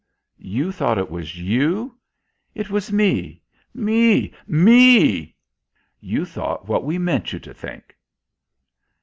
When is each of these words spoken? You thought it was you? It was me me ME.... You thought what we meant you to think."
You 0.39 0.71
thought 0.71 0.97
it 0.97 1.11
was 1.11 1.37
you? 1.39 1.95
It 2.55 2.71
was 2.71 2.91
me 2.91 3.43
me 3.71 4.33
ME.... 4.47 5.35
You 5.99 6.25
thought 6.25 6.67
what 6.67 6.83
we 6.83 6.97
meant 6.97 7.33
you 7.33 7.37
to 7.37 7.53
think." 7.53 7.95